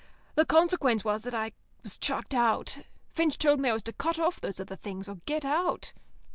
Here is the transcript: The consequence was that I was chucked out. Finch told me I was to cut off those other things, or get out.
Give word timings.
The 0.33 0.47
consequence 0.47 1.03
was 1.05 1.21
that 1.25 1.35
I 1.35 1.51
was 1.83 1.95
chucked 1.95 2.33
out. 2.33 2.79
Finch 3.11 3.37
told 3.37 3.59
me 3.59 3.69
I 3.69 3.73
was 3.73 3.83
to 3.83 3.93
cut 3.93 4.17
off 4.17 4.41
those 4.41 4.59
other 4.59 4.75
things, 4.75 5.07
or 5.07 5.17
get 5.27 5.45
out. 5.45 5.93